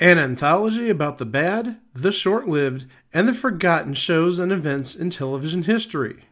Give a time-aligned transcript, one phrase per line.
[0.00, 5.10] An anthology about the bad, the short lived, and the forgotten shows and events in
[5.10, 6.22] television history.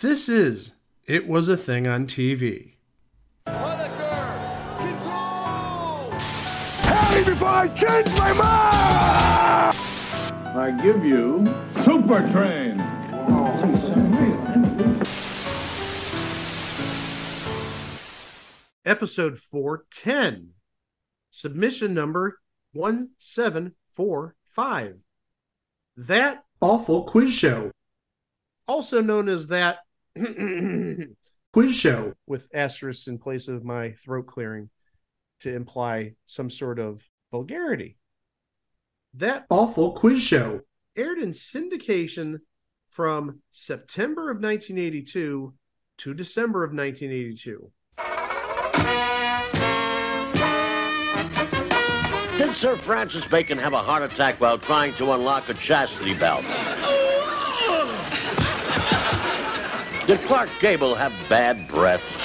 [0.00, 0.70] This is
[1.04, 2.74] It Was a Thing on TV.
[3.44, 4.76] Punisher!
[4.78, 6.12] Control!
[6.80, 9.76] Tell me before I change my mind!
[10.56, 11.44] I give you
[11.84, 12.78] Super Train.
[18.84, 20.50] Episode 410.
[21.32, 22.38] Submission number
[22.72, 24.96] 1745.
[25.96, 27.70] That awful quiz show.
[28.66, 29.78] Also known as that
[31.52, 34.68] quiz show with asterisks in place of my throat clearing
[35.40, 37.96] to imply some sort of vulgarity.
[39.14, 40.60] That awful quiz show
[40.96, 42.40] aired in syndication
[42.88, 45.54] from September of 1982
[45.98, 47.70] to December of 1982.
[52.38, 56.44] Did Sir Francis Bacon have a heart attack while trying to unlock a chastity belt?
[60.06, 62.16] Did Clark Gable have bad breath?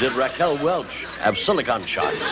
[0.00, 2.22] Did Raquel Welch have silicon shots?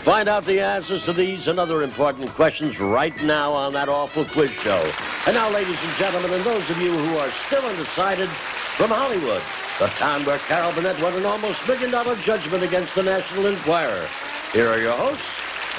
[0.00, 4.24] Find out the answers to these and other important questions right now on that awful
[4.24, 4.90] quiz show.
[5.26, 9.42] And now, ladies and gentlemen, and those of you who are still undecided, from Hollywood,
[9.82, 14.06] the town where Carol Burnett won an almost million dollar judgment against the National Enquirer.
[14.52, 15.26] Here are your hosts,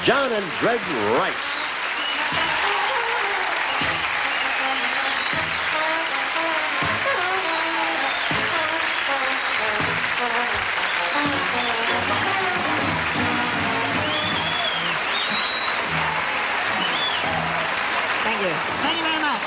[0.03, 0.81] John and Greg
[1.15, 1.33] Rice.
[18.23, 18.53] Thank you.
[18.83, 19.41] Thank you very much.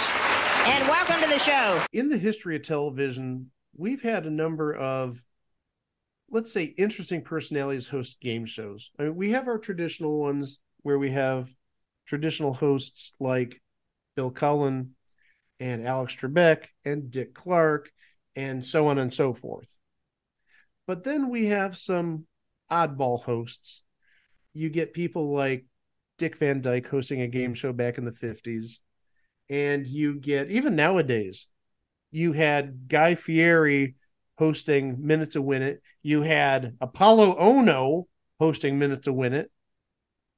[0.66, 1.82] And welcome to the show.
[1.92, 5.22] in the history of television, we've had a number of,
[6.30, 8.90] let's say, interesting personalities host game shows.
[8.98, 11.50] I mean, we have our traditional ones where we have
[12.06, 13.60] traditional hosts like
[14.14, 14.94] Bill Cullen
[15.60, 17.90] and Alex Trebek and Dick Clark
[18.34, 19.76] and so on and so forth.
[20.86, 22.26] But then we have some
[22.70, 23.82] oddball hosts.
[24.52, 25.66] You get people like
[26.18, 28.78] Dick Van Dyke hosting a game show back in the 50s.
[29.48, 31.46] And you get, even nowadays,
[32.16, 33.94] you had Guy Fieri
[34.38, 35.82] hosting Minute to Win It.
[36.02, 38.04] You had Apolo Ohno
[38.40, 39.50] hosting Minute to Win It.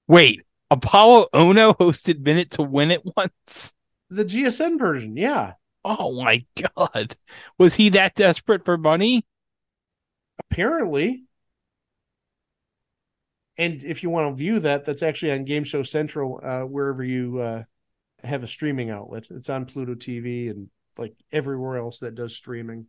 [0.08, 3.72] Wait, Apolo Ohno hosted Minute to Win It once?
[4.10, 5.52] The GSN version, yeah.
[5.84, 6.44] Oh my
[6.76, 7.16] god.
[7.58, 9.24] Was he that desperate for money?
[10.50, 11.24] Apparently.
[13.56, 17.04] And if you want to view that, that's actually on Game Show Central, uh, wherever
[17.04, 17.62] you uh,
[18.24, 19.26] have a streaming outlet.
[19.30, 22.86] It's on Pluto TV and like everywhere else that does streaming.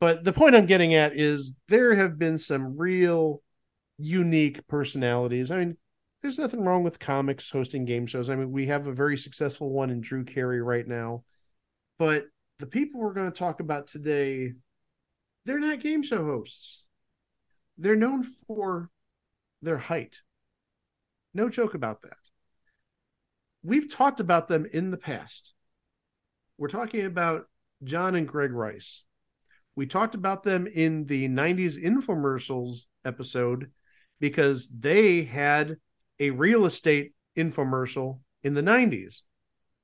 [0.00, 3.42] But the point I'm getting at is there have been some real
[3.98, 5.50] unique personalities.
[5.50, 5.76] I mean,
[6.20, 8.28] there's nothing wrong with comics hosting game shows.
[8.28, 11.24] I mean, we have a very successful one in Drew Carey right now.
[11.98, 12.24] But
[12.58, 14.52] the people we're going to talk about today,
[15.44, 16.84] they're not game show hosts.
[17.78, 18.90] They're known for
[19.62, 20.20] their height.
[21.32, 22.16] No joke about that.
[23.62, 25.54] We've talked about them in the past.
[26.58, 27.46] We're talking about
[27.84, 29.02] John and Greg Rice.
[29.74, 33.70] We talked about them in the 90s infomercials episode
[34.20, 35.76] because they had
[36.18, 39.20] a real estate infomercial in the 90s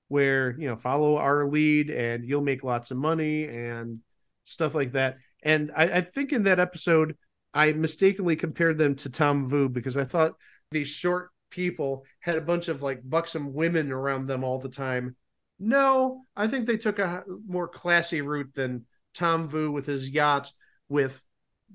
[0.08, 3.98] where, you know, follow our lead and you'll make lots of money and
[4.44, 5.18] stuff like that.
[5.42, 7.16] And I, I think in that episode,
[7.54, 10.32] I mistakenly compared them to Tom Vu because I thought
[10.70, 15.16] these short people had a bunch of like buxom women around them all the time.
[15.64, 18.84] No, I think they took a more classy route than
[19.14, 20.50] Tom Vu with his yacht
[20.88, 21.22] with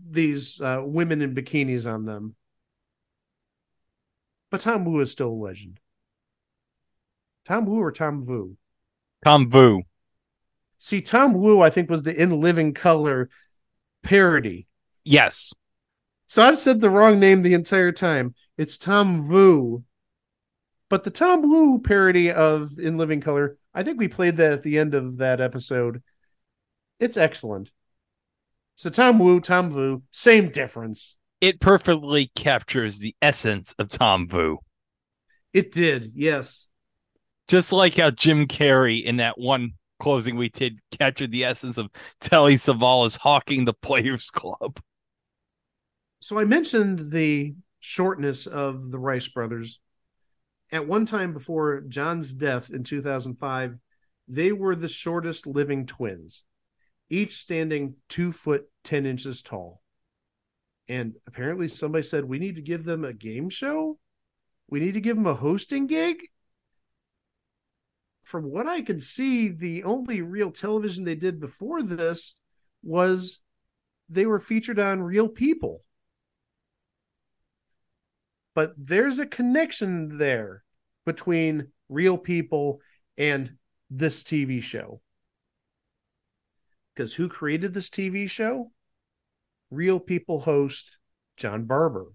[0.09, 2.35] these uh, women in bikinis on them.
[4.51, 5.79] But Tom Wu is still a legend.
[7.45, 8.57] Tom Wu or Tom Vu?
[9.23, 9.83] Tom Vu.
[10.77, 13.29] See, Tom Wu, I think, was the In Living Color
[14.03, 14.67] parody.
[15.05, 15.53] Yes.
[16.27, 18.35] So I've said the wrong name the entire time.
[18.57, 19.85] It's Tom Vu.
[20.89, 24.63] But the Tom Wu parody of In Living Color, I think we played that at
[24.63, 26.01] the end of that episode.
[26.99, 27.71] It's excellent.
[28.73, 31.15] So Tom Wu, Tom Vu, same difference.
[31.41, 34.57] It perfectly captures the essence of Tom Vu.
[35.53, 36.69] It did, yes.
[37.47, 41.91] Just like how Jim Carrey in that one closing we did captured the essence of
[42.19, 44.79] Telly Savalas hawking the Players Club.
[46.19, 49.79] So I mentioned the shortness of the Rice brothers.
[50.71, 53.77] At one time before John's death in 2005,
[54.27, 56.43] they were the shortest living twins,
[57.09, 59.81] each standing two foot ten inches tall.
[60.89, 63.97] And apparently somebody said we need to give them a game show.
[64.69, 66.17] We need to give them a hosting gig.
[68.23, 72.37] From what I could see, the only real television they did before this
[72.83, 73.39] was
[74.09, 75.83] they were featured on Real People.
[78.57, 80.63] But there's a connection there
[81.05, 82.81] between Real People
[83.15, 83.51] and
[83.91, 84.99] this TV show.
[86.95, 88.71] Because who created this TV show?
[89.69, 90.97] Real People host
[91.35, 92.07] John Barbour.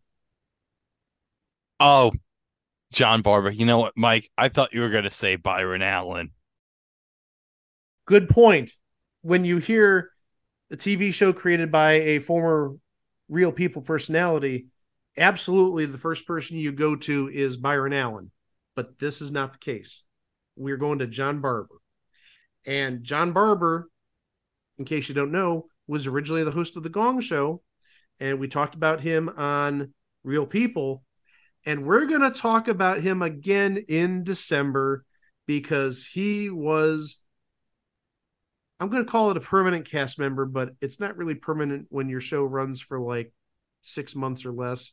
[1.78, 2.10] Oh,
[2.92, 3.50] John Barbour.
[3.50, 4.28] You know what, Mike?
[4.36, 6.32] I thought you were going to say Byron Allen.
[8.04, 8.72] Good point.
[9.20, 10.10] When you hear
[10.72, 12.74] a TV show created by a former
[13.28, 14.66] Real People personality,
[15.16, 18.30] absolutely the first person you go to is Byron Allen.
[18.74, 20.04] But this is not the case.
[20.56, 21.76] We're going to John Barbour.
[22.64, 23.88] And John Barbour,
[24.78, 27.62] in case you don't know, was originally the host of the Gong Show,
[28.20, 29.92] and we talked about him on
[30.22, 31.02] Real People,
[31.66, 35.04] and we're going to talk about him again in December
[35.46, 37.18] because he was.
[38.80, 42.08] I'm going to call it a permanent cast member, but it's not really permanent when
[42.08, 43.32] your show runs for like
[43.82, 44.92] six months or less.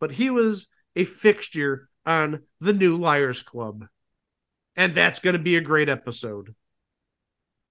[0.00, 0.66] But he was
[0.96, 3.86] a fixture on the new Liars Club.
[4.76, 6.54] And that's going to be a great episode.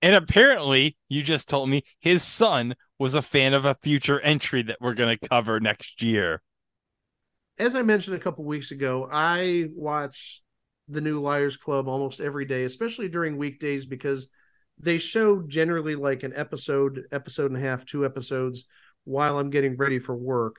[0.01, 4.61] And apparently, you just told me his son was a fan of a future entry
[4.63, 6.41] that we're going to cover next year.
[7.57, 10.43] As I mentioned a couple weeks ago, I watch
[10.87, 14.29] the new Liars Club almost every day, especially during weekdays, because
[14.77, 18.65] they show generally like an episode, episode and a half, two episodes
[19.03, 20.57] while I'm getting ready for work.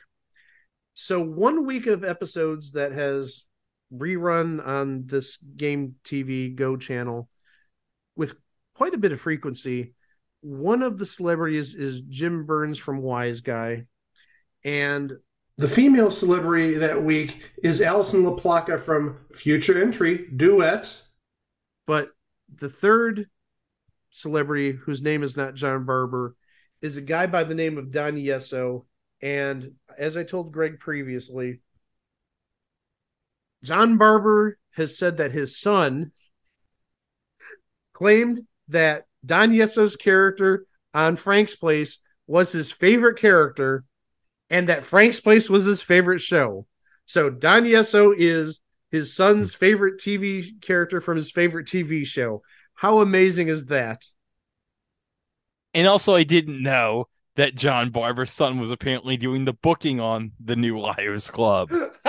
[1.00, 3.44] So, one week of episodes that has
[3.94, 7.28] rerun on this game TV Go channel
[8.16, 8.34] with
[8.74, 9.94] quite a bit of frequency.
[10.40, 13.84] One of the celebrities is Jim Byrnes from Wise Guy.
[14.64, 15.12] And
[15.56, 21.00] the female celebrity that week is Alison LaPlaca from Future Entry Duet.
[21.86, 22.08] But
[22.52, 23.26] the third
[24.10, 26.34] celebrity, whose name is not John Barbour,
[26.82, 28.84] is a guy by the name of Don Yesso.
[29.20, 31.60] And as I told Greg previously,
[33.64, 36.12] John Barbour has said that his son
[37.92, 43.84] claimed that Don Yesso's character on Frank's Place was his favorite character
[44.50, 46.66] and that Frank's Place was his favorite show.
[47.06, 48.60] So Don Yesso is
[48.90, 52.42] his son's favorite TV character from his favorite TV show.
[52.74, 54.04] How amazing is that?
[55.74, 57.08] And also, I didn't know
[57.38, 61.70] that John Barbour's son was apparently doing the booking on the new Liars Club.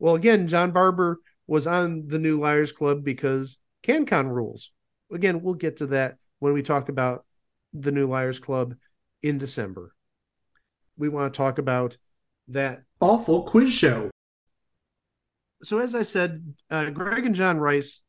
[0.00, 4.72] well, again, John Barbour was on the new Liars Club because CanCon rules.
[5.12, 7.24] Again, we'll get to that when we talk about
[7.72, 8.74] the new Liars Club
[9.22, 9.94] in December.
[10.96, 11.96] We want to talk about
[12.48, 14.10] that awful quiz show.
[15.62, 18.02] So, as I said, uh, Greg and John Rice,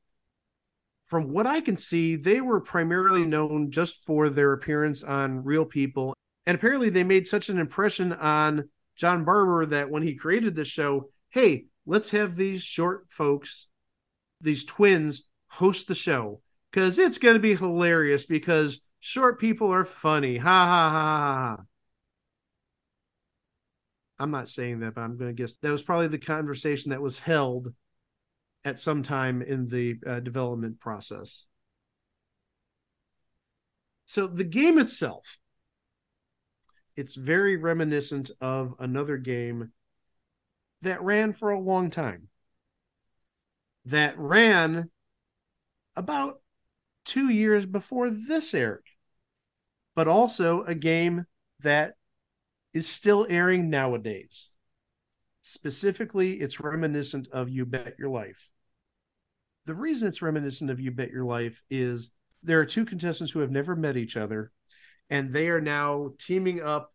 [1.05, 5.65] from what I can see, they were primarily known just for their appearance on Real
[5.65, 6.13] People.
[6.45, 10.67] And apparently, they made such an impression on John Barbour that when he created this
[10.67, 13.67] show, hey, let's have these short folks,
[14.41, 16.41] these twins, host the show
[16.71, 20.37] because it's going to be hilarious because short people are funny.
[20.37, 21.63] Ha ha ha ha.
[24.19, 27.01] I'm not saying that, but I'm going to guess that was probably the conversation that
[27.01, 27.73] was held
[28.65, 31.45] at some time in the uh, development process.
[34.07, 35.37] So the game itself,
[36.95, 39.71] it's very reminiscent of another game
[40.81, 42.27] that ran for a long time.
[43.85, 44.89] That ran
[45.95, 46.41] about
[47.05, 48.85] two years before this aired,
[49.95, 51.25] but also a game
[51.61, 51.93] that
[52.73, 54.49] is still airing nowadays.
[55.47, 58.49] Specifically, it's reminiscent of You Bet Your Life.
[59.67, 62.09] The reason it's reminiscent of You Bet Your Life is
[62.41, 64.51] there are two contestants who have never met each other,
[65.07, 66.91] and they are now teaming up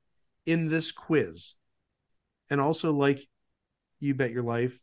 [0.46, 1.54] in this quiz.
[2.50, 3.20] And also, like
[4.00, 4.80] You Bet Your Life,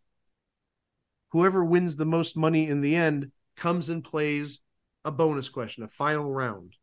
[1.33, 4.61] whoever wins the most money in the end comes and plays
[5.03, 6.77] a bonus question, a final round.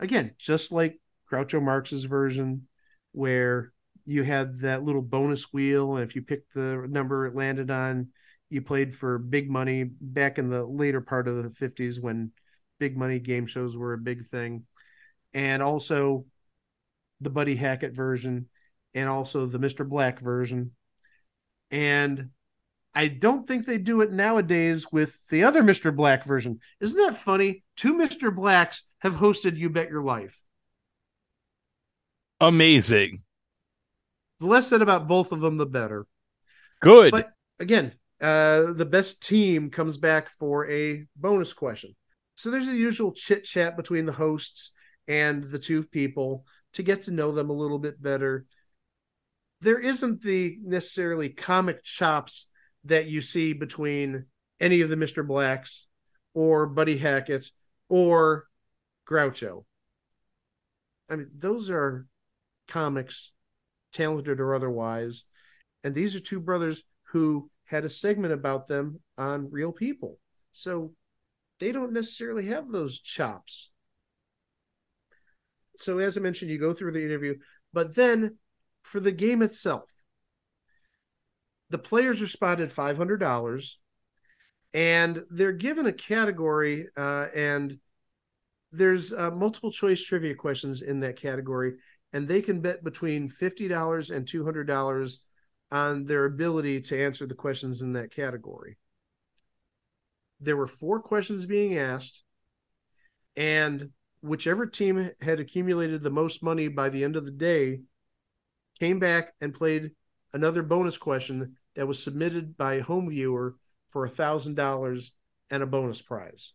[0.00, 1.00] Again, just like
[1.30, 2.66] Groucho Marx's version,
[3.12, 3.72] where
[4.06, 8.08] you had that little bonus wheel, and if you picked the number it landed on,
[8.50, 12.30] you played for big money back in the later part of the 50s when
[12.78, 14.64] big money game shows were a big thing.
[15.32, 16.26] And also
[17.20, 18.48] the Buddy Hackett version,
[18.94, 19.88] and also the Mr.
[19.88, 20.72] Black version.
[21.70, 22.30] And
[22.94, 25.94] I don't think they do it nowadays with the other Mr.
[25.94, 26.60] Black version.
[26.80, 27.64] Isn't that funny?
[27.76, 28.34] Two Mr.
[28.34, 30.40] Blacks have hosted You Bet Your Life.
[32.40, 33.22] Amazing.
[34.40, 36.06] The less said about both of them, the better.
[36.80, 37.12] Good.
[37.12, 41.94] But again, uh, the best team comes back for a bonus question.
[42.36, 44.72] So there's the usual chit chat between the hosts
[45.06, 48.46] and the two people to get to know them a little bit better.
[49.60, 52.46] There isn't the necessarily comic chops
[52.84, 54.26] that you see between
[54.60, 55.26] any of the Mr.
[55.26, 55.86] Blacks
[56.34, 57.48] or Buddy Hackett
[57.88, 58.46] or
[59.08, 59.64] Groucho.
[61.08, 62.06] I mean, those are
[62.68, 63.32] comics,
[63.94, 65.24] talented or otherwise.
[65.82, 70.18] And these are two brothers who had a segment about them on Real People.
[70.52, 70.92] So
[71.60, 73.70] they don't necessarily have those chops.
[75.78, 77.36] So, as I mentioned, you go through the interview,
[77.72, 78.36] but then
[78.82, 79.92] for the game itself,
[81.70, 83.72] the players are spotted $500
[84.74, 87.78] and they're given a category uh, and
[88.70, 91.74] there's uh, multiple choice trivia questions in that category
[92.14, 95.18] and they can bet between $50 and $200
[95.70, 98.78] on their ability to answer the questions in that category
[100.40, 102.22] there were four questions being asked
[103.36, 103.90] and
[104.20, 107.80] whichever team had accumulated the most money by the end of the day
[108.78, 109.90] came back and played
[110.32, 113.56] another bonus question that was submitted by a home viewer
[113.90, 115.12] for a thousand dollars
[115.50, 116.52] and a bonus prize.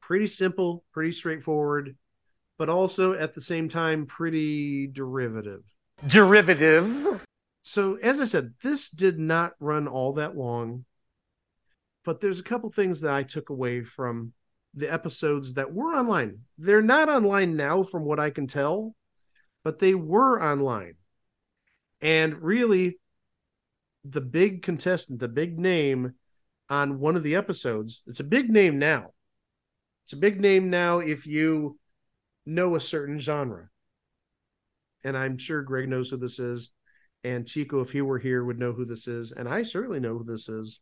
[0.00, 1.96] Pretty simple, pretty straightforward,
[2.62, 5.64] but also at the same time pretty derivative.
[6.06, 7.20] Derivative.
[7.64, 10.84] So, as I said, this did not run all that long,
[12.04, 14.32] but there's a couple things that I took away from
[14.74, 16.38] the episodes that were online.
[16.56, 18.94] They're not online now, from what I can tell,
[19.64, 20.94] but they were online.
[22.00, 23.00] And really,
[24.04, 26.12] the big contestant, the big name
[26.70, 29.10] on one of the episodes, it's a big name now.
[30.06, 31.76] It's a big name now if you
[32.46, 33.68] know a certain genre.
[35.04, 36.70] And I'm sure Greg knows who this is.
[37.24, 39.32] And Chico, if he were here, would know who this is.
[39.32, 40.80] And I certainly know who this is.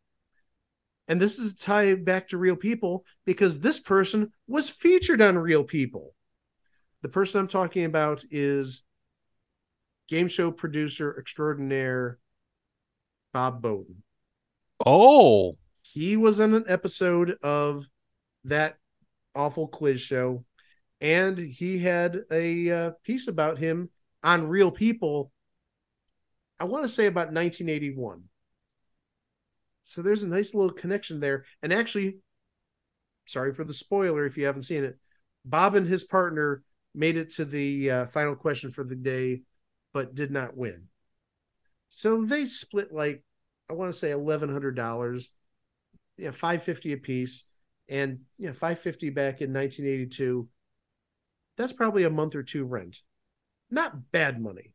[1.08, 5.64] And this is tied back to real people because this person was featured on Real
[5.64, 6.14] People.
[7.02, 8.84] The person I'm talking about is
[10.08, 12.18] game show producer extraordinaire
[13.32, 14.02] Bob Boden.
[14.86, 17.84] Oh, He was in an episode of
[18.44, 18.76] that
[19.34, 20.44] awful quiz show,
[21.00, 23.90] and he had a uh, piece about him
[24.22, 25.32] on Real People.
[26.58, 28.24] I want to say about 1981.
[29.84, 31.44] So there's a nice little connection there.
[31.62, 32.18] And actually,
[33.26, 34.98] sorry for the spoiler if you haven't seen it,
[35.44, 36.62] Bob and his partner
[36.94, 39.42] made it to the uh, final question for the day,
[39.92, 40.84] but did not win.
[41.88, 43.24] So they split like
[43.68, 45.30] I want to say eleven hundred dollars,
[46.16, 47.44] yeah, five fifty a piece,
[47.88, 50.48] and yeah, five fifty back in nineteen eighty two.
[51.60, 53.02] That's probably a month or two rent.
[53.70, 54.72] Not bad money,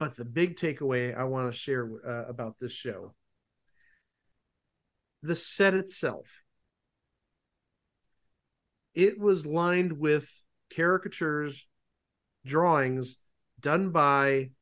[0.00, 3.14] but the big takeaway I want to share uh, about this show:
[5.22, 6.40] the set itself.
[8.94, 10.32] It was lined with
[10.74, 11.68] caricatures,
[12.46, 13.18] drawings
[13.60, 14.52] done by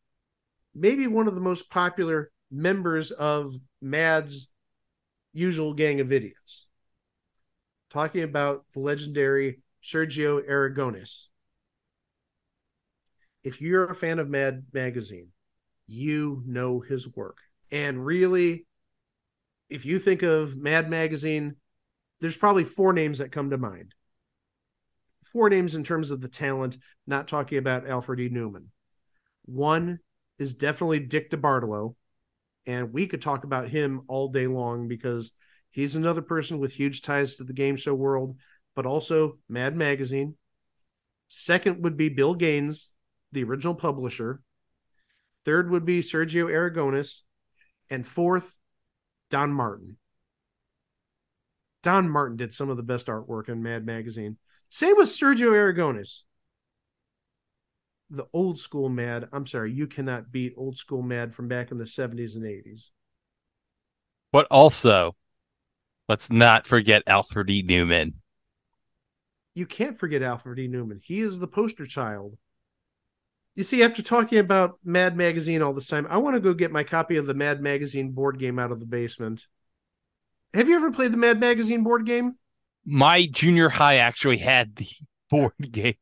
[0.75, 4.51] maybe one of the most popular members of Mad's
[5.33, 6.67] usual gang of idiots.
[7.89, 11.27] Talking about the legendary Sergio Aragones.
[13.43, 15.29] If you're a fan of Mad Magazine,
[15.87, 17.39] you know his work.
[17.73, 18.67] And really,
[19.69, 21.57] if you think of Mad Magazine,
[22.21, 23.95] there's probably four names that come to mind.
[25.33, 28.29] Four names in terms of the talent, not talking about Alfred E.
[28.29, 28.67] Neuman.
[29.47, 30.01] One
[30.39, 31.95] is definitely Dick DeBartolo,
[32.67, 35.33] and we could talk about him all day long because
[35.71, 38.37] he's another person with huge ties to the game show world,
[38.75, 40.37] but also Mad Magazine.
[41.29, 42.91] Second would be Bill Gaines,
[43.33, 44.41] the original publisher.
[45.45, 47.21] Third would be Sergio Aragones.
[47.89, 48.55] And fourth,
[49.31, 49.97] Don Martin.
[51.83, 54.37] Don Martin did some of the best artwork in Mad Magazine.
[54.69, 56.23] Same with Sergio Aragones
[58.13, 61.79] the old school mad i'm sorry you cannot beat old school mad from back in
[61.79, 62.91] the 70s and 80s
[64.33, 65.17] but also,
[66.09, 67.63] let's not forget Alfred E.
[67.63, 68.15] Neuman.
[69.55, 70.69] You can't forget alfred e.
[70.69, 71.01] Neuman.
[71.03, 72.37] He is the poster child.
[73.57, 76.71] You see after talking about mad magazine all this time i want to go get
[76.71, 79.47] my copy of the mad magazine board game out of the basement.
[80.55, 82.37] Have you ever played the mad magazine board game?
[82.87, 84.89] My junior high actually had the
[85.31, 85.95] board game.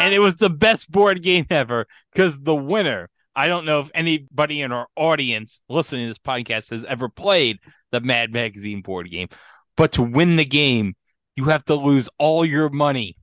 [0.00, 3.90] and it was the best board game ever because the winner i don't know if
[3.94, 7.58] anybody in our audience listening to this podcast has ever played
[7.90, 9.28] the mad magazine board game
[9.76, 10.94] but to win the game
[11.36, 13.16] you have to lose all your money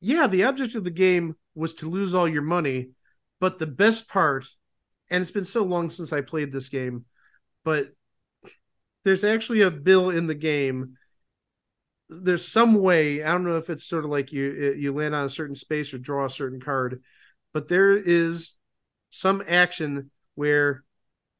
[0.00, 2.90] yeah, the object of the game was to lose all your money,
[3.38, 4.46] but the best part,
[5.10, 7.04] and it's been so long since I played this game,
[7.64, 7.90] but
[9.04, 10.96] there's actually a bill in the game.
[12.08, 15.26] There's some way, I don't know if it's sort of like you you land on
[15.26, 17.02] a certain space or draw a certain card,
[17.52, 18.54] but there is
[19.10, 20.82] some action where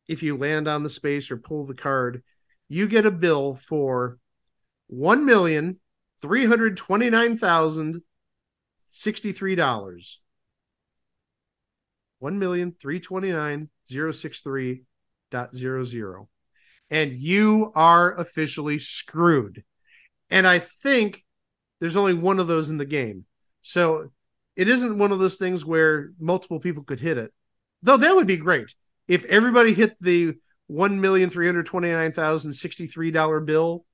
[0.07, 2.23] if you land on the space or pull the card,
[2.69, 4.19] you get a bill for
[4.91, 5.79] one million
[6.21, 8.03] three hundred twenty nine thousand
[8.89, 10.21] sixty three dollars.
[12.19, 14.83] One million three twenty nine zero six three
[15.31, 16.29] dot zero zero,
[16.91, 19.63] and you are officially screwed.
[20.29, 21.25] And I think
[21.79, 23.27] there's only one of those in the game,
[23.63, 24.11] so
[24.57, 27.33] it isn't one of those things where multiple people could hit it.
[27.83, 28.75] Though that would be great
[29.07, 30.35] if everybody hit the
[30.67, 33.85] one million three hundred twenty nine thousand sixty three dollar bill.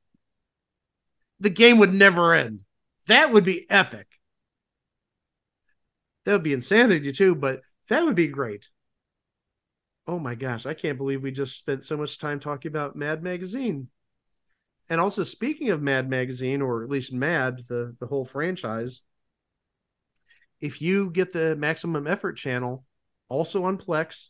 [1.40, 2.60] The game would never end.
[3.06, 4.06] That would be epic.
[6.24, 8.68] That would be insanity too, but that would be great.
[10.08, 13.22] Oh my gosh, I can't believe we just spent so much time talking about Mad
[13.22, 13.88] Magazine.
[14.88, 19.02] And also speaking of Mad Magazine, or at least Mad, the, the whole franchise,
[20.60, 22.84] if you get the maximum effort channel,
[23.28, 24.28] also on Plex,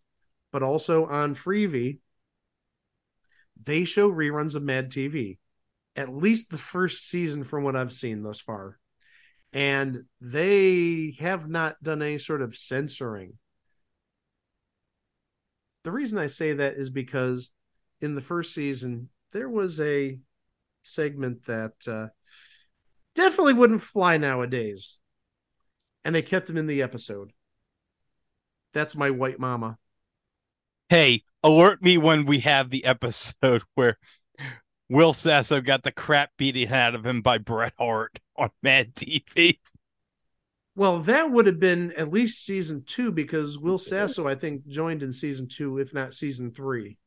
[0.50, 1.98] but also on Freevee,
[3.62, 5.38] they show reruns of Mad TV.
[5.96, 8.78] At least the first season from what I've seen thus far.
[9.52, 13.38] And they have not done any sort of censoring.
[15.84, 17.50] The reason I say that is because
[18.00, 20.18] in the first season, there was a
[20.82, 22.08] segment that uh,
[23.14, 24.98] definitely wouldn't fly nowadays.
[26.04, 27.32] And they kept him in the episode.
[28.72, 29.78] That's my white mama.
[30.88, 33.98] Hey, alert me when we have the episode where
[34.88, 39.58] Will Sasso got the crap beaten out of him by Bret Hart on Mad TV.
[40.76, 45.02] Well, that would have been at least season two because Will Sasso, I think, joined
[45.02, 46.98] in season two, if not season three.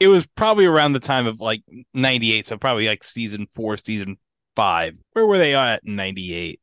[0.00, 1.62] It was probably around the time of like
[1.94, 4.18] 98, so probably like season four, season
[4.56, 4.96] five.
[5.12, 6.60] Where were they at in 98?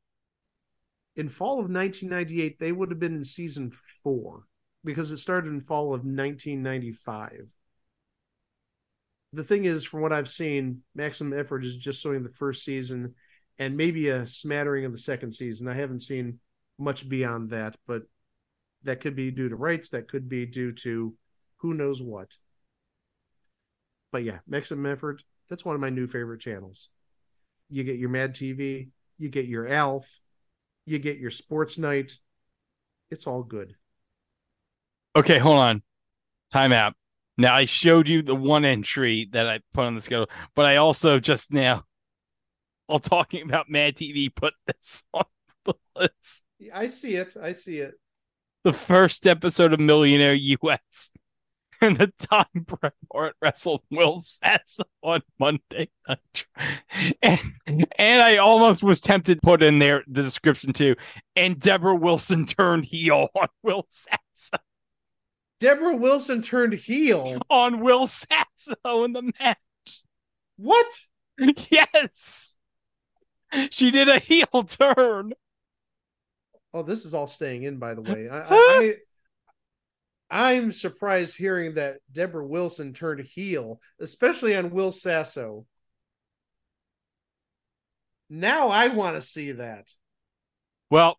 [1.15, 3.71] In fall of 1998, they would have been in season
[4.03, 4.43] four
[4.83, 7.47] because it started in fall of 1995.
[9.33, 13.13] The thing is, from what I've seen, Maximum Effort is just showing the first season
[13.59, 15.67] and maybe a smattering of the second season.
[15.67, 16.39] I haven't seen
[16.79, 18.03] much beyond that, but
[18.83, 21.13] that could be due to rights, that could be due to
[21.57, 22.29] who knows what.
[24.11, 26.89] But yeah, Maximum Effort, that's one of my new favorite channels.
[27.69, 30.09] You get your Mad TV, you get your Alf,
[30.85, 32.13] you get your Sports Night.
[33.11, 33.75] It's all good.
[35.15, 35.83] Okay, hold on.
[36.51, 36.95] Time out.
[37.39, 40.75] Now I showed you the one entry that I put on the schedule, but I
[40.75, 41.85] also just now,
[42.87, 45.23] while talking about Mad TV, put this on
[45.63, 46.43] the list.
[46.73, 47.37] I see it.
[47.41, 47.93] I see it.
[48.65, 51.11] The first episode of Millionaire US.
[51.81, 56.45] And the time Bret Hart wrestled Will Sasso on Monday night.
[57.21, 60.97] And, and I almost was tempted to put in there the description too.
[61.37, 64.61] And Debra Wilson turned heel on Will Sasso.
[65.59, 69.57] Debra Wilson turned heel on Will Sasso in the match.
[70.57, 70.87] What?
[71.71, 72.57] Yes.
[73.71, 75.33] She did a heel turn.
[76.73, 78.27] Oh, this is all staying in, by the way.
[78.29, 78.93] I, I,
[80.29, 85.65] I am surprised hearing that Debra Wilson turned heel, especially on Will Sasso.
[88.29, 89.89] Now I want to see that.
[90.91, 91.17] Well,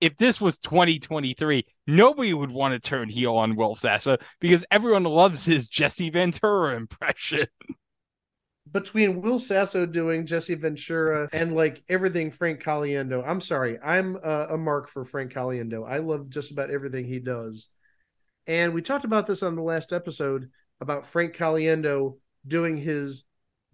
[0.00, 5.04] if this was 2023, nobody would want to turn heel on Will Sasso because everyone
[5.04, 7.46] loves his Jesse Ventura impression.
[8.72, 14.48] Between Will Sasso doing Jesse Ventura and like everything Frank Caliendo, I'm sorry, I'm a,
[14.50, 15.88] a mark for Frank Caliendo.
[15.88, 17.68] I love just about everything he does.
[18.46, 23.24] And we talked about this on the last episode about Frank Caliendo doing his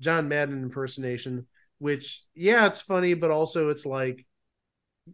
[0.00, 1.46] John Madden impersonation,
[1.78, 4.24] which, yeah, it's funny, but also it's like,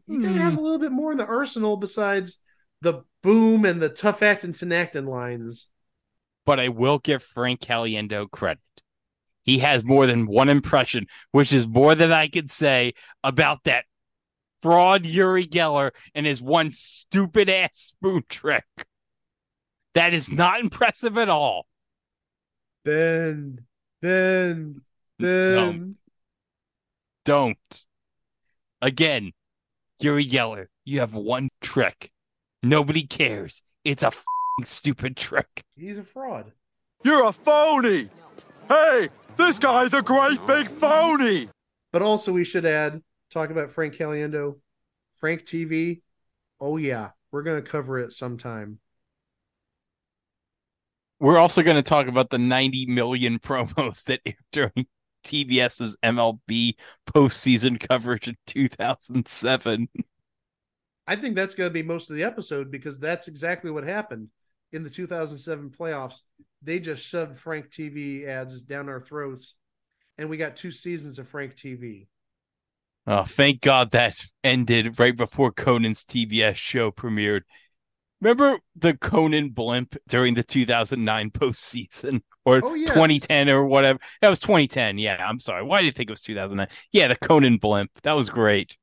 [0.07, 0.59] you gotta have hmm.
[0.59, 2.38] a little bit more in the arsenal besides
[2.81, 5.68] the boom and the tough acting Tinactin lines.
[6.46, 8.62] But I will give Frank Caliendo credit.
[9.42, 13.85] He has more than one impression, which is more than I could say about that
[14.61, 18.64] fraud Uri Geller and his one stupid ass spoon trick.
[19.94, 21.66] That is not impressive at all.
[22.85, 23.62] Bend,
[24.01, 24.83] bend,
[25.18, 25.96] bend.
[27.24, 27.87] Don't.
[28.81, 29.33] Again,
[30.01, 32.11] Uri Geller, you have one trick.
[32.63, 33.63] Nobody cares.
[33.85, 34.13] It's a
[34.65, 35.63] stupid trick.
[35.77, 36.53] He's a fraud.
[37.05, 38.09] You're a phony.
[38.69, 41.49] Hey, this guy's a great big phony.
[41.93, 44.57] But also, we should add talk about Frank Caliendo.
[45.19, 46.03] Frank TV.
[46.61, 48.79] Oh yeah, we're gonna cover it sometime.
[51.21, 54.87] We're also going to talk about the 90 million promos that aired during
[55.29, 56.75] TBS's MLB
[57.07, 59.88] postseason coverage in 2007.
[61.07, 64.29] I think that's going to be most of the episode because that's exactly what happened
[64.73, 66.23] in the 2007 playoffs.
[66.62, 69.55] They just shoved Frank TV ads down our throats,
[70.17, 72.07] and we got two seasons of Frank TV.
[73.07, 77.43] Oh, thank God that ended right before Conan's TBS show premiered.
[78.20, 82.90] Remember the Conan blimp during the 2009 postseason or Oh, yes.
[82.90, 83.98] 2010 or whatever?
[84.20, 84.98] That was 2010.
[84.98, 85.62] Yeah, I'm sorry.
[85.62, 86.68] Why did you think it was 2009?
[86.92, 87.90] Yeah, the Conan blimp.
[88.02, 88.76] That was great.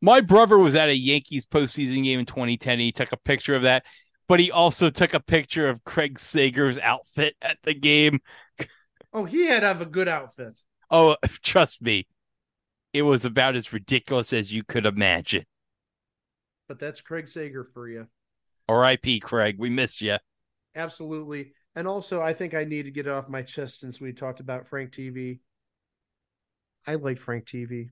[0.00, 2.78] My brother was at a Yankees postseason game in 2010.
[2.78, 3.84] He took a picture of that,
[4.28, 8.20] but he also took a picture of Craig Sager's outfit at the game.
[9.12, 10.56] Oh, he had to have a good outfit.
[10.88, 12.06] Oh, trust me,
[12.92, 15.46] it was about as ridiculous as you could imagine.
[16.70, 18.06] But that's Craig Sager for you.
[18.68, 19.18] R.I.P.
[19.18, 19.56] Craig.
[19.58, 20.18] We miss you.
[20.76, 21.52] Absolutely.
[21.74, 24.38] And also, I think I need to get it off my chest since we talked
[24.38, 25.40] about Frank TV.
[26.86, 27.90] I like Frank TV.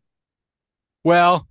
[1.02, 1.48] Well,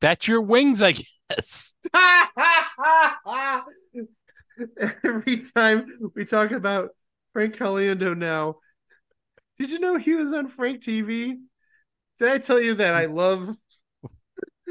[0.00, 0.94] that's your wings, I
[1.28, 1.74] guess.
[5.04, 6.92] Every time we talk about
[7.34, 8.56] Frank Caliendo now,
[9.58, 11.34] did you know he was on Frank TV?
[12.18, 13.58] Did I tell you that I love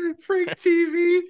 [0.22, 1.22] Frank TV?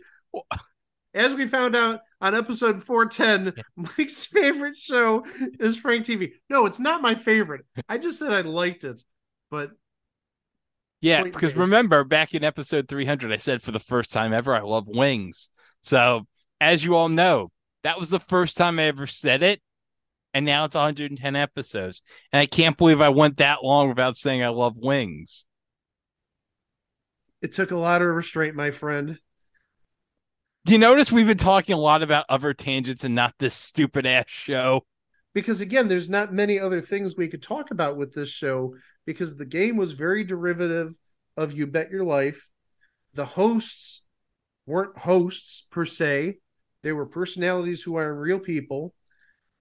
[1.13, 5.25] As we found out on episode 410, Mike's favorite show
[5.59, 6.33] is Frank TV.
[6.49, 7.65] No, it's not my favorite.
[7.87, 9.03] I just said I liked it,
[9.49, 9.71] but
[11.01, 11.61] Yeah, because made.
[11.61, 15.49] remember back in episode 300, I said for the first time ever, I love wings.
[15.81, 16.25] So,
[16.59, 17.51] as you all know,
[17.83, 19.61] that was the first time I ever said it.
[20.33, 22.01] And now it's 110 episodes.
[22.31, 25.45] And I can't believe I went that long without saying I love wings.
[27.41, 29.17] It took a lot of restraint, my friend.
[30.65, 34.05] Do you notice we've been talking a lot about other tangents and not this stupid
[34.05, 34.83] ass show?
[35.33, 38.75] because again there's not many other things we could talk about with this show
[39.05, 40.93] because the game was very derivative
[41.37, 42.47] of you bet your life
[43.13, 44.03] the hosts
[44.65, 46.37] weren't hosts per se
[46.83, 48.93] they were personalities who are real people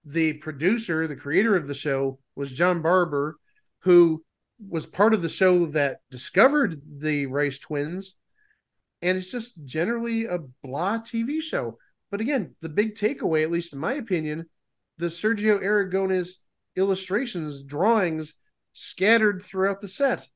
[0.05, 3.37] the producer the creator of the show was john barbour
[3.79, 4.23] who
[4.67, 8.15] was part of the show that discovered the rice twins
[9.01, 11.77] and it's just generally a blah tv show
[12.11, 14.45] but again the big takeaway at least in my opinion
[14.99, 16.33] the Sergio Aragones
[16.75, 18.33] illustrations, drawings
[18.73, 20.27] scattered throughout the set.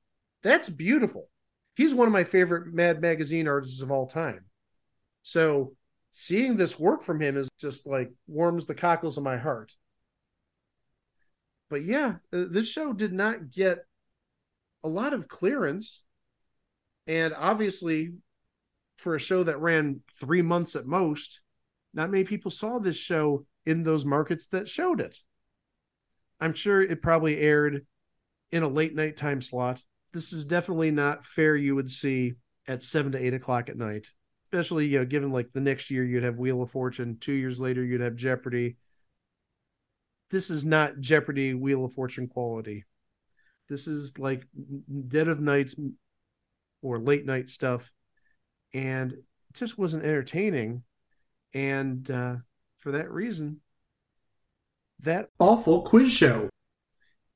[0.41, 1.29] That's beautiful.
[1.75, 4.45] He's one of my favorite Mad Magazine artists of all time.
[5.21, 5.75] So
[6.12, 9.73] seeing this work from him is just like warms the cockles of my heart.
[11.69, 13.86] But yeah, uh, this show did not get
[14.84, 16.04] a lot of clearance.
[17.08, 18.13] And obviously,
[18.98, 21.41] for a show that ran three months at most,
[21.93, 25.17] not many people saw this show in those markets that showed it.
[26.39, 27.86] I'm sure it probably aired
[28.52, 29.84] in a late night time slot.
[30.12, 32.34] This is definitely not fair you would see
[32.67, 34.08] at seven to eight o'clock at night.
[34.46, 37.60] Especially, you know, given like the next year you'd have Wheel of Fortune, two years
[37.60, 38.78] later you'd have Jeopardy.
[40.30, 42.86] This is not Jeopardy Wheel of Fortune quality.
[43.69, 44.45] This is like
[45.08, 45.76] dead of nights
[46.82, 47.91] or late night stuff.
[48.73, 49.23] And it
[49.54, 50.84] just wasn't entertaining.
[51.54, 52.36] And uh,
[52.80, 53.62] for that reason,
[55.02, 56.49] that Awful quiz show.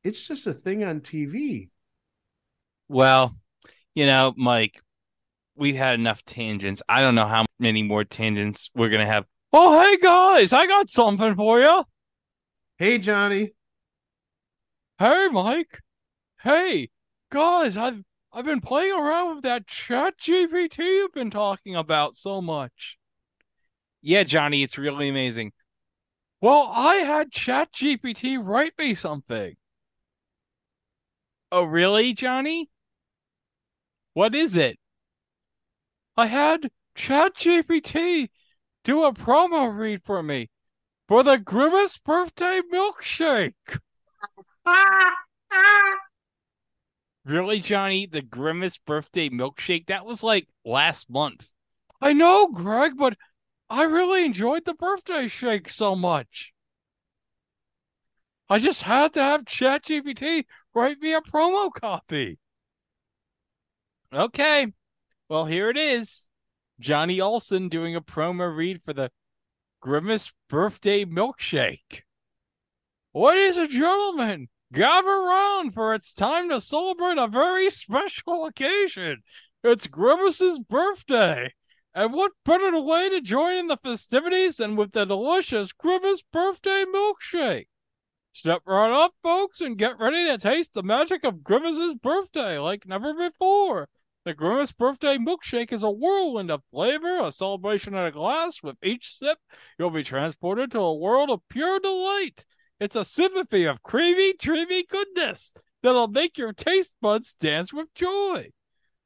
[0.03, 1.69] it's just a thing on TV.
[2.89, 3.35] Well,
[3.93, 4.81] you know, Mike,
[5.55, 6.81] we've had enough tangents.
[6.87, 9.25] I don't know how many more tangents we're going to have.
[9.51, 11.83] Oh, hey, guys, I got something for you.
[12.77, 13.51] Hey, Johnny.
[14.99, 15.79] Hey, Mike.
[16.47, 16.91] Hey,
[17.29, 22.41] guys, I've I've been playing around with that chat GPT you've been talking about so
[22.41, 22.97] much.
[24.01, 25.51] Yeah, Johnny, it's really amazing.
[26.39, 29.57] Well, I had chat GPT write me something.
[31.51, 32.69] Oh, really, Johnny?
[34.13, 34.79] What is it?
[36.15, 38.29] I had chat GPT
[38.85, 40.49] do a promo read for me
[41.09, 43.79] for the Grimace birthday milkshake.
[47.27, 48.05] Really, Johnny?
[48.05, 49.87] The Grimace birthday milkshake?
[49.87, 51.51] That was like last month.
[52.01, 53.17] I know, Greg, but
[53.69, 56.53] I really enjoyed the birthday shake so much.
[58.49, 62.39] I just had to have ChatGPT write me a promo copy.
[64.13, 64.67] Okay.
[65.27, 66.29] Well, here it is.
[66.79, 69.11] Johnny Olson doing a promo read for the
[69.81, 72.03] Grimace birthday milkshake.
[73.13, 79.23] Ladies and gentlemen, gather round for it's time to celebrate a very special occasion.
[79.63, 81.53] It's Grimace's birthday.
[81.93, 86.85] And what better way to join in the festivities than with the delicious Grimace birthday
[86.85, 87.67] milkshake?
[88.33, 92.85] Step right up, folks, and get ready to taste the magic of Grimace's birthday like
[92.85, 93.89] never before.
[94.25, 98.61] The Grimace birthday milkshake is a whirlwind of flavor, a celebration in a glass.
[98.61, 99.39] With each sip,
[99.79, 102.45] you'll be transported to a world of pure delight.
[102.79, 108.51] It's a symphony of creamy, dreamy goodness that'll make your taste buds dance with joy.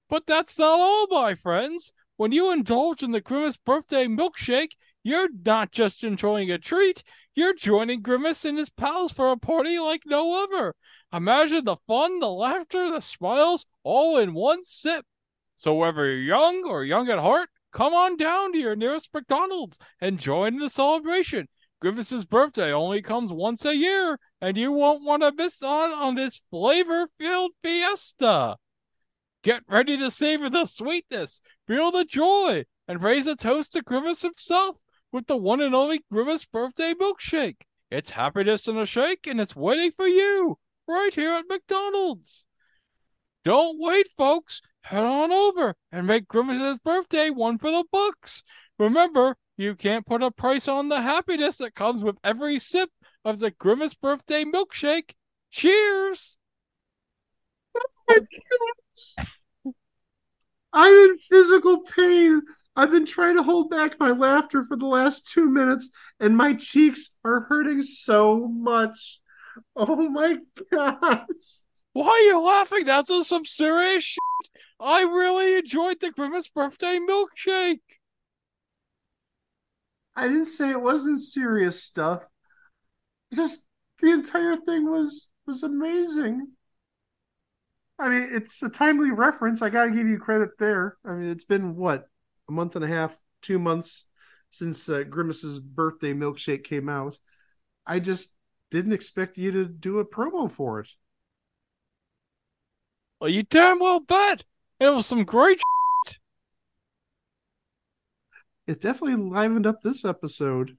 [0.10, 1.94] But that's not all, my friends.
[2.18, 7.02] When you indulge in the Grimace birthday milkshake, you're not just enjoying a treat,
[7.34, 10.76] you're joining Grimace and his pals for a party like no other.
[11.14, 15.06] Imagine the fun, the laughter, the smiles, all in one sip.
[15.56, 19.80] So whether you're young or young at heart, come on down to your nearest McDonald's
[20.02, 21.48] and join in the celebration.
[21.82, 26.14] Grimace's birthday only comes once a year, and you won't want to miss out on
[26.14, 28.58] this flavor-filled fiesta.
[29.44, 34.22] Get ready to savor the sweetness, feel the joy, and raise a toast to Grimace
[34.22, 34.78] himself
[35.12, 37.62] with the one and only Grimace birthday milkshake.
[37.90, 42.46] It's happiness in a shake, and it's waiting for you right here at McDonald's.
[43.44, 44.62] Don't wait, folks.
[44.82, 48.44] Head on over and make Grimace's birthday one for the books.
[48.78, 52.90] Remember, you can't put a price on the happiness that comes with every sip
[53.24, 55.12] of the Grimace birthday milkshake.
[55.52, 56.38] Cheers!
[58.10, 58.26] Oh
[60.74, 62.42] I'm in physical pain.
[62.76, 66.54] I've been trying to hold back my laughter for the last two minutes, and my
[66.54, 69.20] cheeks are hurting so much.
[69.76, 70.38] Oh my
[70.72, 71.28] gosh.
[71.94, 72.86] Why are you laughing?
[72.86, 74.20] That's a, some serious shit.
[74.80, 77.80] I really enjoyed the Grimace birthday milkshake.
[80.22, 82.22] I didn't say it wasn't serious stuff.
[83.34, 83.64] Just
[84.00, 86.50] the entire thing was was amazing.
[87.98, 89.64] I mean, it's a timely reference.
[89.64, 90.98] I got to give you credit there.
[91.04, 92.06] I mean, it's been what
[92.48, 94.06] a month and a half, two months
[94.52, 97.18] since uh, Grimace's birthday milkshake came out.
[97.88, 98.30] I just
[98.70, 100.90] didn't expect you to do a promo for it.
[103.20, 104.44] Well, you damn well bet.
[104.80, 105.60] It was some great.
[108.68, 108.78] Shit.
[108.78, 110.78] It definitely livened up this episode.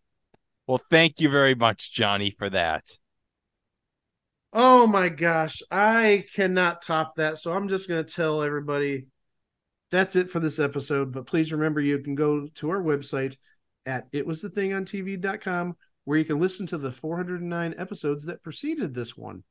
[0.66, 2.98] Well, thank you very much, Johnny, for that.
[4.52, 7.38] Oh my gosh, I cannot top that.
[7.38, 9.06] So I'm just going to tell everybody
[9.90, 11.12] that's it for this episode.
[11.12, 13.36] But please remember, you can go to our website
[13.86, 19.42] at itwasthethingontv.com where you can listen to the 409 episodes that preceded this one.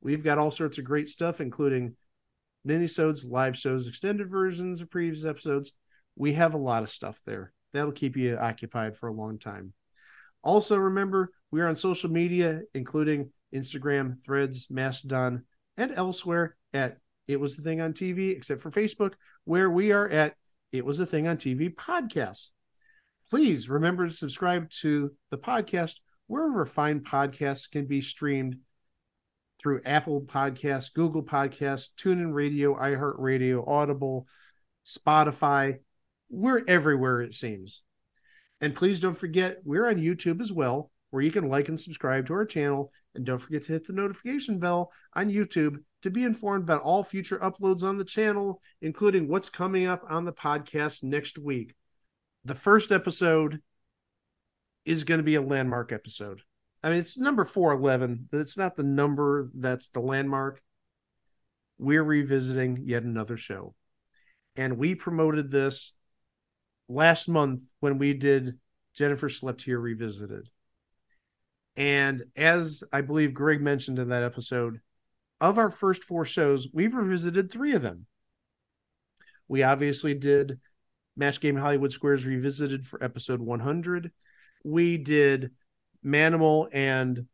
[0.00, 1.96] We've got all sorts of great stuff, including
[2.66, 5.72] minisodes, live shows, extended versions of previous episodes.
[6.16, 7.52] We have a lot of stuff there.
[7.74, 9.74] That'll keep you occupied for a long time.
[10.42, 15.44] Also, remember, we are on social media, including Instagram, Threads, Mastodon,
[15.76, 20.08] and elsewhere at It Was the Thing on TV, except for Facebook, where we are
[20.08, 20.34] at
[20.72, 22.48] It Was the Thing on TV podcast.
[23.28, 25.94] Please remember to subscribe to the podcast
[26.26, 28.56] wherever fine podcasts can be streamed
[29.60, 34.26] through Apple Podcasts, Google Podcasts, TuneIn Radio, iHeartRadio, Audible,
[34.86, 35.78] Spotify.
[36.28, 37.82] We're everywhere, it seems.
[38.60, 42.26] And please don't forget, we're on YouTube as well, where you can like and subscribe
[42.26, 42.90] to our channel.
[43.14, 47.04] And don't forget to hit the notification bell on YouTube to be informed about all
[47.04, 51.74] future uploads on the channel, including what's coming up on the podcast next week.
[52.44, 53.60] The first episode
[54.84, 56.42] is going to be a landmark episode.
[56.82, 60.60] I mean, it's number 411, but it's not the number that's the landmark.
[61.78, 63.74] We're revisiting yet another show.
[64.56, 65.94] And we promoted this
[66.88, 68.58] last month when we did
[68.94, 70.48] Jennifer Slept Here Revisited.
[71.76, 74.80] And as I believe Greg mentioned in that episode,
[75.40, 78.06] of our first four shows, we've revisited three of them.
[79.48, 80.60] We obviously did
[81.16, 84.10] Match Game Hollywood Squares Revisited for episode 100.
[84.64, 85.50] We did
[86.04, 87.26] Manimal and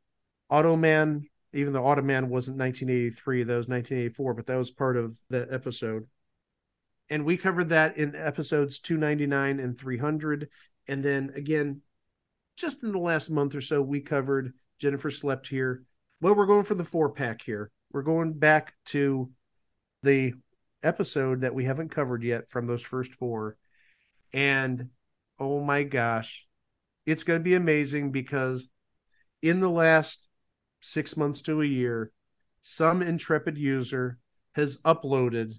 [0.50, 5.46] Automan, even though Automan wasn't 1983, that was 1984, but that was part of the
[5.50, 6.06] episode.
[7.10, 10.48] And we covered that in episodes 299 and 300.
[10.88, 11.82] And then again,
[12.56, 15.82] just in the last month or so, we covered Jennifer Slept Here.
[16.20, 17.70] Well, we're going for the four pack here.
[17.92, 19.30] We're going back to
[20.02, 20.34] the
[20.82, 23.56] episode that we haven't covered yet from those first four.
[24.32, 24.90] And
[25.38, 26.46] oh my gosh,
[27.06, 28.68] it's going to be amazing because
[29.42, 30.28] in the last
[30.80, 32.12] six months to a year,
[32.60, 34.18] some intrepid user
[34.52, 35.54] has uploaded,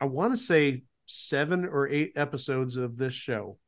[0.00, 3.58] I want to say seven or eight episodes of this show.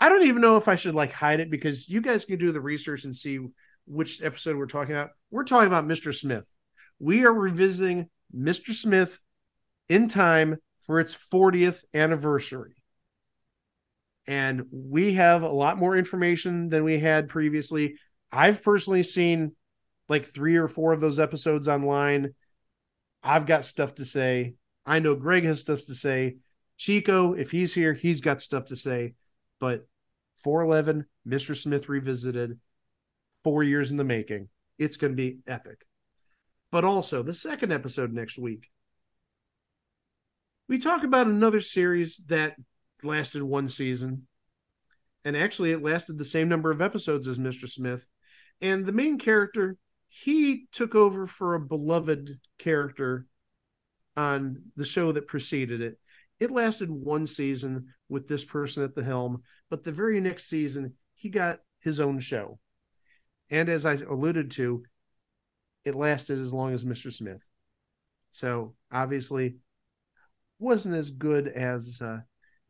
[0.00, 2.52] I don't even know if I should like hide it because you guys can do
[2.52, 3.40] the research and see
[3.86, 5.10] which episode we're talking about.
[5.30, 6.14] We're talking about Mr.
[6.14, 6.46] Smith.
[7.00, 8.70] We are revisiting Mr.
[8.70, 9.18] Smith
[9.88, 12.74] in time for its 40th anniversary.
[14.26, 17.96] And we have a lot more information than we had previously.
[18.30, 19.56] I've personally seen
[20.08, 22.34] like three or four of those episodes online.
[23.22, 24.54] I've got stuff to say.
[24.88, 26.36] I know Greg has stuff to say.
[26.78, 29.12] Chico, if he's here, he's got stuff to say.
[29.60, 29.86] But
[30.38, 31.54] 411, Mr.
[31.54, 32.58] Smith revisited,
[33.44, 34.48] four years in the making.
[34.78, 35.84] It's going to be epic.
[36.72, 38.70] But also, the second episode next week,
[40.68, 42.56] we talk about another series that
[43.02, 44.26] lasted one season.
[45.22, 47.68] And actually, it lasted the same number of episodes as Mr.
[47.68, 48.08] Smith.
[48.62, 49.76] And the main character,
[50.08, 53.26] he took over for a beloved character
[54.18, 55.96] on the show that preceded it.
[56.40, 60.94] It lasted one season with this person at the helm, but the very next season,
[61.14, 62.58] he got his own show.
[63.48, 64.82] And as I alluded to,
[65.84, 67.12] it lasted as long as Mr.
[67.12, 67.48] Smith.
[68.32, 69.56] So obviously,
[70.58, 72.18] wasn't as good as uh,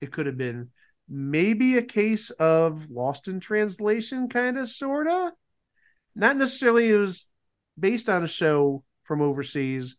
[0.02, 0.68] it could have been.
[1.08, 5.32] Maybe a case of lost in translation, kind of, sort of.
[6.14, 7.26] Not necessarily it was
[7.78, 9.96] based on a show from overseas,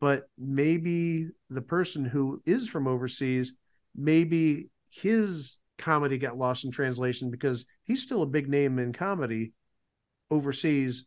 [0.00, 3.54] but maybe the person who is from overseas,
[3.94, 9.52] maybe his comedy got lost in translation because he's still a big name in comedy
[10.30, 11.06] overseas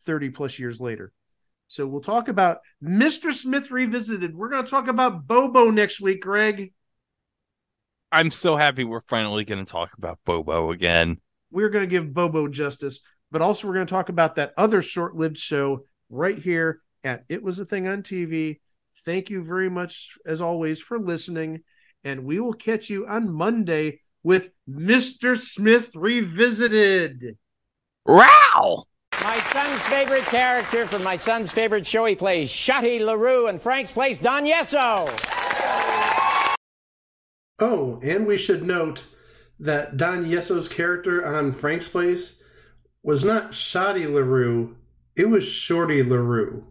[0.00, 1.12] 30 plus years later.
[1.68, 3.32] So we'll talk about Mr.
[3.32, 4.36] Smith Revisited.
[4.36, 6.72] We're going to talk about Bobo next week, Greg.
[8.12, 11.18] I'm so happy we're finally going to talk about Bobo again.
[11.50, 13.00] We're going to give Bobo justice,
[13.32, 17.24] but also we're going to talk about that other short lived show right here at
[17.28, 18.58] It Was a Thing on TV.
[19.04, 21.62] Thank you very much, as always, for listening.
[22.04, 25.38] And we will catch you on Monday with Mr.
[25.38, 27.38] Smith Revisited.
[28.04, 28.84] Wow!
[29.22, 33.92] My son's favorite character from my son's favorite show, he plays Shotty LaRue, and Frank's
[33.92, 35.08] plays Don Yesso.
[37.58, 39.06] Oh, and we should note
[39.58, 42.34] that Don Yesso's character on Frank's Place
[43.02, 44.76] was not Shotty LaRue,
[45.16, 46.66] it was Shorty LaRue.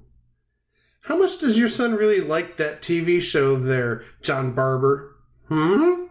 [1.05, 5.15] How much does your son really like that TV show there, John Barbour?
[5.47, 6.05] Hmm?